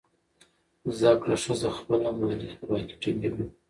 [0.97, 3.45] زده کړه ښځه خپله مالي خپلواکي ټینګوي.